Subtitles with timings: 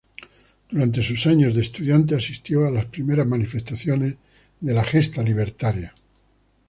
[0.69, 4.15] Durante sus años de estudiante asistió a las primeras manifestaciones
[4.59, 5.93] de la gesta libertaria.